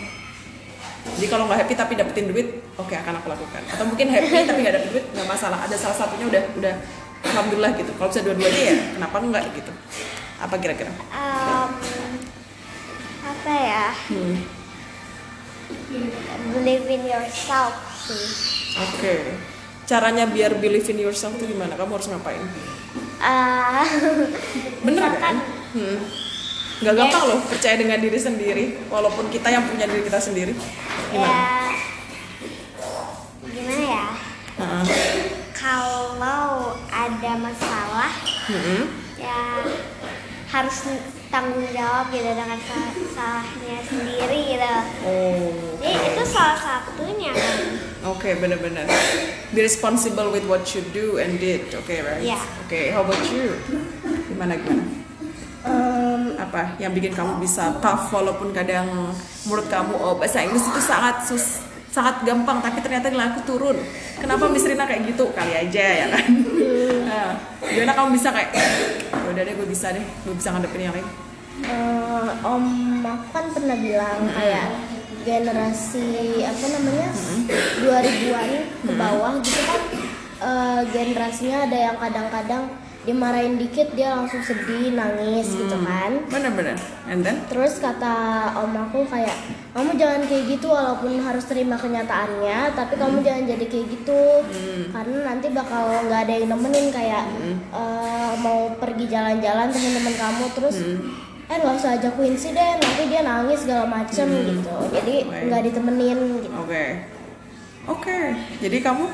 Jadi 1.16 1.28
kalau 1.32 1.48
nggak 1.48 1.64
happy 1.64 1.74
tapi 1.80 1.96
dapetin 1.96 2.28
duit, 2.28 2.60
oke 2.76 2.92
akan 2.92 3.24
aku 3.24 3.32
lakukan. 3.32 3.64
Atau 3.72 3.88
mungkin 3.88 4.12
happy 4.12 4.44
tapi 4.52 4.60
nggak 4.60 4.76
dapet 4.76 4.90
duit, 4.92 5.06
nggak 5.16 5.28
masalah. 5.32 5.64
Ada 5.64 5.80
salah 5.80 5.96
satunya 5.96 6.28
udah 6.28 6.44
udah 6.60 6.74
alhamdulillah 7.32 7.72
gitu. 7.80 7.92
Kalau 7.96 8.12
bisa 8.12 8.22
dua-duanya 8.28 8.62
ya 8.68 8.76
kenapa 9.00 9.16
enggak 9.24 9.44
gitu? 9.56 9.72
Apa 10.38 10.56
kira-kira? 10.60 10.92
Em, 10.92 11.70
apa 13.24 13.54
ya 13.56 13.86
Hmm. 14.12 14.36
believe 16.52 16.84
in 16.88 17.04
yourself 17.08 17.76
sih 18.04 18.57
Oke. 18.78 19.16
Caranya 19.88 20.28
biar 20.28 20.60
believe 20.60 20.86
in 20.92 21.00
yourself 21.00 21.34
tuh 21.40 21.48
gimana? 21.48 21.74
Kamu 21.80 21.96
harus 21.96 22.12
ngapain? 22.12 22.44
Ah, 23.18 23.88
Bener 24.86 25.04
kan? 25.18 25.36
Hmm. 25.74 25.98
Gak 26.78 26.94
gampang 26.94 27.24
loh 27.26 27.40
percaya 27.50 27.74
dengan 27.74 27.98
diri 27.98 28.20
sendiri, 28.22 28.66
walaupun 28.94 29.34
kita 29.34 29.50
yang 29.50 29.66
punya 29.66 29.90
diri 29.90 30.06
kita 30.06 30.22
sendiri. 30.22 30.54
Gimana? 31.10 31.26
ya 31.26 31.58
gimana 33.48 33.84
ya 33.84 34.08
Heeh. 34.62 34.84
kalau 35.52 36.78
ada 36.94 37.32
masalah 37.42 38.12
Mm-mm. 38.48 38.82
ya 39.18 39.66
harus 40.48 40.78
tanggung 41.28 41.68
jawab 41.70 42.08
gitu 42.08 42.24
dengan 42.26 42.60
sa- 42.62 42.96
salahnya 43.12 43.78
sendiri 43.84 44.40
gitu 44.50 44.74
Oh, 45.04 45.52
jadi 45.78 46.00
itu 46.10 46.24
salah 46.26 46.56
satunya 46.56 47.32
kan 47.32 47.58
oke 48.08 48.30
benar-benar. 48.38 48.88
Be 49.50 49.60
responsible 49.62 50.30
with 50.30 50.46
what 50.46 50.64
you 50.72 50.84
do 50.90 51.18
and 51.18 51.36
did, 51.38 51.68
oke 51.74 51.88
right? 51.88 52.24
Iya. 52.24 52.40
Oke, 52.64 52.92
how 52.92 53.04
about 53.04 53.24
you? 53.28 53.56
Gimana 54.28 54.56
gimana? 54.56 54.84
Em, 55.64 56.22
apa 56.38 56.78
yang 56.78 56.92
bikin 56.92 57.12
kamu 57.12 57.40
bisa 57.40 57.76
tough 57.78 58.08
walaupun 58.10 58.52
kadang 58.52 58.88
menurut 59.44 59.68
kamu 59.68 59.94
oh 59.94 60.16
bahasa 60.16 60.40
Inggris 60.40 60.64
itu 60.64 60.80
sangat 60.80 61.28
sus 61.28 61.60
sangat 61.88 62.24
gampang 62.24 62.62
tapi 62.62 62.80
ternyata 62.80 63.10
nilai 63.10 63.34
aku 63.34 63.42
turun 63.44 63.76
kenapa 64.16 64.48
Miss 64.48 64.64
Rina 64.64 64.86
kayak 64.86 65.08
gitu 65.08 65.28
kali 65.34 65.50
aja 65.50 65.86
ya 65.98 66.08
kan 66.08 66.26
nah, 67.04 67.32
gimana 67.60 67.92
kamu 67.92 68.10
bisa 68.14 68.30
kayak 68.30 68.54
"Ya 68.54 68.64
udah 69.32 69.42
deh 69.44 69.54
gue 69.54 69.68
bisa 69.68 69.92
deh. 69.92 70.06
Gue 70.24 70.36
bisa 70.36 70.50
ngadepin 70.56 70.88
yang 70.88 70.96
lain. 70.96 71.08
Eh, 71.58 72.30
om 72.46 72.66
aku 73.02 73.28
kan 73.34 73.46
pernah 73.50 73.78
bilang 73.82 74.30
kayak 74.30 74.68
generasi 75.26 76.46
apa 76.46 76.66
namanya 76.70 77.10
2000-an 77.82 78.50
ke 78.86 78.94
bawah 78.94 79.34
gitu 79.42 79.62
kan. 79.66 79.82
Eh, 80.38 80.82
generasinya 80.94 81.58
ada 81.66 81.78
yang 81.78 81.98
kadang-kadang 81.98 82.64
dimarahin 83.08 83.56
dikit 83.56 83.96
dia 83.96 84.12
langsung 84.12 84.44
sedih 84.44 84.92
nangis 84.92 85.56
gitu 85.56 85.80
kan. 85.80 86.12
Bener-bener 86.28 86.76
and 87.08 87.24
then? 87.24 87.40
Terus 87.48 87.80
kata 87.80 88.52
om 88.60 88.76
aku 88.76 89.08
kayak 89.08 89.32
kamu 89.72 89.96
jangan 89.96 90.22
kayak 90.28 90.44
gitu 90.52 90.68
walaupun 90.68 91.16
harus 91.24 91.48
terima 91.48 91.80
kenyataannya 91.80 92.76
tapi 92.76 93.00
kamu 93.00 93.24
jangan 93.24 93.48
jadi 93.48 93.66
kayak 93.72 93.88
gitu. 93.96 94.24
Karena 94.92 95.18
nanti 95.24 95.48
bakal 95.56 96.04
nggak 96.12 96.28
ada 96.28 96.34
yang 96.36 96.52
nemenin 96.52 96.92
kayak 96.92 97.24
eh, 97.72 98.32
mau 98.44 98.76
pergi 98.76 99.08
jalan-jalan 99.08 99.72
temen-temen 99.72 100.16
kamu 100.20 100.46
terus 100.52 100.78
eh 101.48 101.56
nggak 101.64 101.80
usah 101.80 101.96
ajak 101.96 102.12
Quincy 102.20 102.52
deh 102.52 102.76
nanti 102.76 103.08
dia 103.08 103.24
nangis 103.24 103.64
segala 103.64 103.88
macem 103.88 104.28
gitu. 104.28 104.76
Jadi 104.92 105.16
nggak 105.48 105.62
ditemenin 105.72 106.44
gitu. 106.44 106.52
Oke. 106.60 106.84
Oke. 107.88 108.20
Jadi 108.60 108.84
kamu 108.84 109.08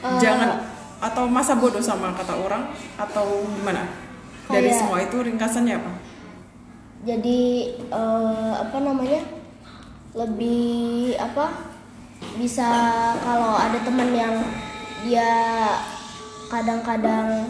Eh, 0.00 0.16
jangan 0.16 0.69
atau 1.00 1.24
masa 1.24 1.56
bodoh 1.56 1.80
sama 1.80 2.12
kata 2.12 2.36
orang 2.36 2.68
atau 3.00 3.48
gimana 3.48 3.88
dari 4.46 4.68
Kayak- 4.68 4.78
semua 4.78 4.98
itu 5.00 5.16
ringkasannya 5.16 5.74
apa 5.80 5.92
jadi 7.00 7.40
eh, 7.88 8.52
apa 8.60 8.76
namanya 8.84 9.24
lebih 10.12 11.16
apa 11.16 11.72
bisa 12.36 12.68
kalau 13.24 13.56
ada 13.56 13.80
teman 13.80 14.12
yang 14.12 14.36
dia 15.08 15.32
kadang-kadang 16.52 17.48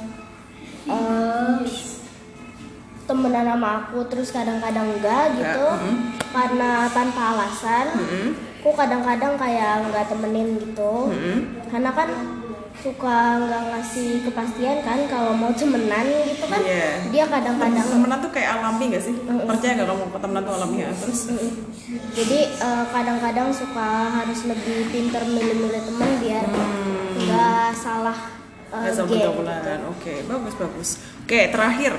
eh, 0.87 1.59
temenan 3.11 3.47
sama 3.51 3.69
aku 3.83 4.07
terus 4.07 4.31
kadang-kadang 4.31 4.87
enggak 4.87 5.35
gitu 5.35 5.67
mm. 5.67 5.97
karena 6.31 6.87
tanpa 6.95 7.35
alasan 7.35 7.91
Mm-mm. 7.99 8.27
aku 8.63 8.71
kadang-kadang 8.79 9.35
kayak 9.35 9.83
nggak 9.91 10.07
temenin 10.07 10.55
gitu 10.63 11.11
Mm-mm. 11.11 11.67
karena 11.75 11.91
kan 11.91 12.39
suka 12.81 13.17
nggak 13.45 13.63
ngasih 13.71 14.25
kepastian 14.25 14.81
kan 14.81 15.05
kalau 15.13 15.37
mau 15.37 15.53
temenan 15.53 16.07
gitu 16.25 16.45
kan 16.49 16.61
Iya. 16.65 16.91
dia 17.13 17.25
kadang-kadang 17.29 17.87
temenan 17.87 18.19
tuh 18.25 18.33
kayak 18.33 18.51
alami 18.57 18.85
gak 18.89 19.05
sih 19.05 19.15
Mm-mm. 19.15 19.45
percaya 19.45 19.73
gak 19.77 19.89
kamu 19.89 20.05
temenan 20.17 20.43
tuh 20.43 20.55
alami 20.57 20.77
ya 20.81 20.91
terus 20.97 21.21
Mm-mm. 21.29 21.51
Jadi 22.11 22.39
eh, 22.51 22.85
kadang-kadang 22.91 23.49
suka 23.53 23.89
harus 24.11 24.41
lebih 24.49 24.89
pinter 24.89 25.23
milih-milih 25.23 25.83
teman 25.87 26.11
biar 26.19 26.45
nggak 27.21 27.71
salah 27.77 28.19
uh, 28.73 28.83
Gak 28.87 28.95
sama 28.97 29.11
gitu. 29.13 29.31
Oke, 29.91 30.15
bagus 30.27 30.55
bagus. 30.57 30.89
Oke, 31.27 31.51
terakhir. 31.51 31.95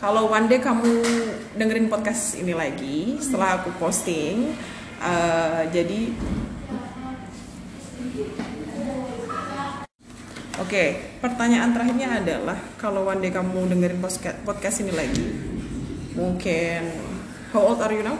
Kalau 0.00 0.32
one 0.32 0.48
day 0.48 0.58
kamu 0.58 1.04
dengerin 1.54 1.92
podcast 1.92 2.40
ini 2.40 2.56
lagi 2.56 3.20
setelah 3.20 3.60
aku 3.60 3.68
posting, 3.76 4.56
eh, 5.00 5.62
jadi 5.68 6.08
Oke, 10.70 11.18
pertanyaan 11.18 11.74
terakhirnya 11.74 12.22
adalah 12.22 12.54
kalau 12.78 13.02
one 13.02 13.18
day 13.18 13.34
kamu 13.34 13.74
dengerin 13.74 13.98
podcast 13.98 14.38
podcast 14.46 14.78
ini 14.86 14.94
lagi, 14.94 15.26
mungkin 16.14 16.94
how 17.50 17.74
old 17.74 17.82
are 17.82 17.90
you 17.90 18.06
now? 18.06 18.14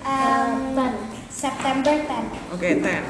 Um, 0.00 0.80
September 1.28 1.92
10. 1.92 2.56
Oke, 2.56 2.80
10. 2.80 3.04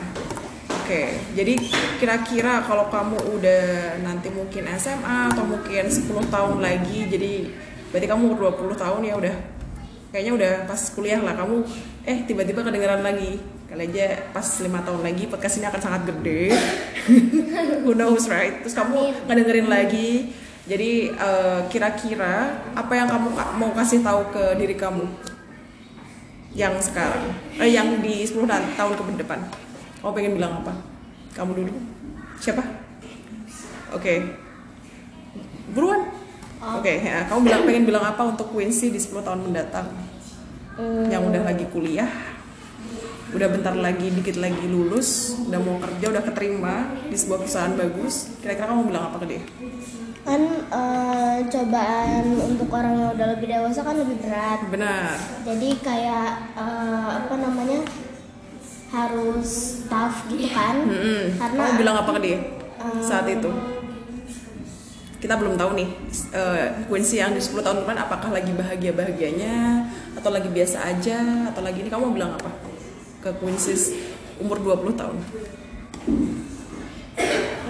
Oke, 0.67 1.03
jadi 1.39 1.55
kira-kira 2.03 2.67
kalau 2.67 2.91
kamu 2.91 3.39
udah 3.39 3.63
nanti 4.03 4.35
mungkin 4.35 4.67
SMA 4.75 5.31
atau 5.31 5.47
mungkin 5.47 5.87
10 5.87 6.11
tahun 6.11 6.59
lagi, 6.59 7.07
jadi 7.07 7.47
berarti 7.95 8.07
kamu 8.11 8.35
umur 8.35 8.51
20 8.51 8.75
tahun 8.75 9.01
ya 9.07 9.15
udah 9.15 9.35
kayaknya 10.11 10.33
udah 10.35 10.53
pas 10.67 10.83
kuliah 10.91 11.23
lah 11.23 11.39
kamu 11.39 11.63
eh 12.03 12.27
tiba-tiba 12.27 12.67
kedengeran 12.67 13.07
lagi 13.07 13.39
kali 13.71 13.87
aja 13.87 14.27
pas 14.35 14.43
lima 14.59 14.83
tahun 14.83 15.07
lagi 15.07 15.31
podcast 15.31 15.63
ini 15.63 15.71
akan 15.71 15.79
sangat 15.79 16.03
gede 16.11 16.51
who 17.85 17.93
knows 17.95 18.29
right? 18.29 18.61
Terus 18.63 18.75
kamu 18.75 19.27
ngedengerin 19.27 19.69
lagi. 19.69 20.33
Jadi 20.69 21.11
eh, 21.11 21.61
kira-kira 21.67 22.63
apa 22.73 22.93
yang 22.95 23.09
kamu 23.11 23.29
ka- 23.35 23.55
mau 23.59 23.71
kasih 23.75 24.05
tahu 24.05 24.31
ke 24.31 24.45
diri 24.55 24.77
kamu? 24.79 25.03
Yang 26.55 26.91
sekarang. 26.93 27.35
Eh, 27.59 27.71
yang 27.71 27.99
di 28.03 28.23
10 28.23 28.47
ta- 28.47 28.71
tahun 28.77 28.93
ke 28.95 29.23
depan. 29.27 29.41
Kamu 30.01 30.13
pengen 30.15 30.33
bilang 30.39 30.53
apa? 30.63 30.75
Kamu 31.35 31.55
dulu. 31.55 31.75
Siapa? 32.39 32.63
Oke. 33.95 34.23
Buruan? 35.71 36.11
Oke 36.61 37.01
ya, 37.01 37.25
kamu 37.25 37.41
bilang 37.49 37.63
pengen 37.65 37.85
bilang 37.89 38.05
apa 38.05 38.21
untuk 38.21 38.53
Quincy 38.53 38.93
di 38.93 39.01
10 39.01 39.25
tahun 39.25 39.49
mendatang? 39.49 39.89
Hmm, 40.77 41.09
yang 41.09 41.25
udah 41.25 41.41
lagi 41.49 41.65
kuliah 41.73 42.09
udah 43.31 43.49
bentar 43.51 43.75
lagi 43.79 44.11
dikit 44.11 44.43
lagi 44.43 44.67
lulus 44.67 45.39
udah 45.47 45.61
mau 45.63 45.79
kerja 45.79 46.11
udah 46.11 46.23
keterima 46.27 46.75
di 47.07 47.17
sebuah 47.17 47.39
perusahaan 47.47 47.75
bagus 47.79 48.35
kira-kira 48.43 48.67
kamu 48.75 48.91
bilang 48.91 49.05
apa 49.11 49.17
ke 49.23 49.27
dia 49.37 49.43
kan 50.21 50.43
eh, 50.69 51.37
cobaan 51.49 52.25
untuk 52.45 52.69
orang 52.69 52.95
yang 52.99 53.11
udah 53.17 53.27
lebih 53.35 53.47
dewasa 53.49 53.81
kan 53.81 53.97
lebih 53.97 54.21
berat. 54.21 54.61
benar 54.69 55.17
Jadi 55.49 55.69
kayak 55.81 56.61
eh, 56.61 57.09
apa 57.25 57.35
namanya 57.41 57.81
harus 58.93 59.81
tough 59.89 60.29
gitu 60.29 60.51
kan? 60.53 60.85
Mm-mm. 60.85 61.41
Karena 61.41 61.61
kamu 61.65 61.75
bilang 61.81 61.97
apa 62.05 62.11
ke 62.19 62.21
dia 62.21 62.39
eh, 62.85 63.01
saat 63.01 63.27
itu 63.33 63.49
kita 65.21 65.37
belum 65.37 65.57
tahu 65.57 65.77
nih 65.77 65.89
eh, 66.37 66.67
Quincy 66.85 67.21
yang 67.21 67.33
di 67.33 67.41
10 67.41 67.61
tahun 67.61 67.85
depan 67.85 67.97
apakah 67.97 68.33
lagi 68.33 68.53
bahagia 68.53 68.93
bahagianya 68.93 69.89
atau 70.17 70.33
lagi 70.33 70.49
biasa 70.53 70.85
aja 70.85 71.49
atau 71.53 71.61
lagi 71.65 71.85
ini 71.85 71.93
kamu 71.93 72.13
bilang 72.13 72.37
apa 72.37 72.49
ke 73.21 73.31
Quincy 73.37 73.77
umur 74.41 74.57
20 74.65 74.97
tahun. 74.97 75.17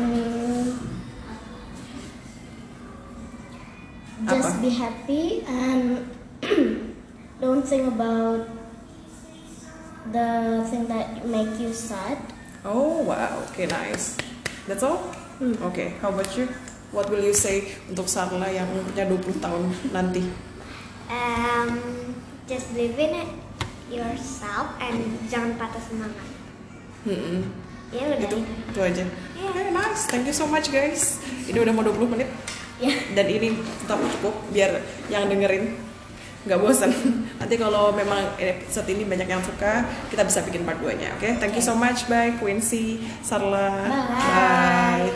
Hmm, 0.01 0.67
just 4.31 4.55
Apa? 4.55 4.63
be 4.63 4.71
happy 4.71 5.25
and 5.45 6.07
don't 7.43 7.67
think 7.67 7.91
about 7.91 8.47
the 10.15 10.63
thing 10.71 10.87
that 10.87 11.27
make 11.27 11.59
you 11.59 11.75
sad. 11.75 12.17
oh 12.63 13.03
wow. 13.03 13.43
Oke 13.51 13.67
nice. 13.67 14.15
That's 14.71 14.87
all? 14.87 15.11
Oke 15.67 15.99
how 15.99 16.15
about 16.15 16.31
you? 16.39 16.47
What 16.95 17.11
will 17.11 17.23
you 17.23 17.35
say 17.35 17.75
untuk 17.91 18.07
Sarla 18.07 18.51
yang 18.51 18.67
umurnya 18.71 19.07
20 19.07 19.39
tahun 19.43 19.63
nanti? 19.95 20.23
Um, 21.11 21.71
just 22.47 22.71
believe 22.71 22.95
in 22.99 23.27
it 23.27 23.31
yourself 23.91 24.73
and 24.79 24.97
jangan 25.27 25.55
patah 25.55 25.83
semangat. 25.83 26.27
Mm-mm. 27.03 27.51
Ya 27.91 28.07
udah. 28.07 28.23
gitu 28.23 28.37
itu 28.45 28.79
aja 28.79 29.03
Iya. 29.35 29.51
Oke, 29.51 29.63
nice 29.69 30.07
thank 30.07 30.23
you 30.23 30.31
so 30.31 30.47
much 30.47 30.71
guys 30.71 31.19
ini 31.45 31.59
udah 31.59 31.75
mau 31.75 31.83
20 31.83 32.07
menit 32.07 32.31
Ya. 32.79 32.95
dan 33.13 33.27
ini 33.27 33.53
tetap 33.83 33.99
cukup 34.17 34.33
biar 34.49 34.79
yang 35.09 35.27
dengerin 35.27 35.75
nggak 36.41 36.57
bosan 36.57 36.89
nanti 37.43 37.59
kalau 37.59 37.91
memang 37.91 38.31
episode 38.37 38.89
ini 38.89 39.05
banyak 39.05 39.27
yang 39.27 39.43
suka 39.43 39.85
kita 40.07 40.23
bisa 40.23 40.41
bikin 40.41 40.63
part 40.63 40.79
2 40.79 40.97
nya 40.97 41.13
oke 41.13 41.29
thank 41.37 41.53
you 41.53 41.61
so 41.61 41.75
much 41.75 42.07
bye 42.07 42.31
Quincy 42.37 43.03
Sarla 43.21 43.69
Bye. 43.85 44.07
bye 44.09 44.80